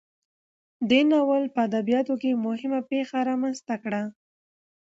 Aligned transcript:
دې 0.89 1.01
ناول 1.11 1.43
په 1.53 1.59
ادبیاتو 1.67 2.13
کې 2.21 2.41
مهمه 2.45 2.79
پیښه 2.91 3.17
رامنځته 3.29 3.75
کړه. 3.83 4.03